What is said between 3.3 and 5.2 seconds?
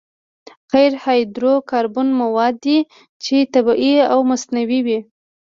طبیعي او مصنوعي وي